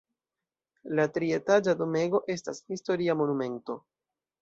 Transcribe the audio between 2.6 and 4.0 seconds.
historia monumento.